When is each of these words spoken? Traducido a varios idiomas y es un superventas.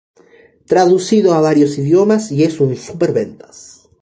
Traducido 0.65 1.35
a 1.35 1.41
varios 1.41 1.77
idiomas 1.77 2.31
y 2.31 2.43
es 2.43 2.59
un 2.59 2.75
superventas. 2.75 3.87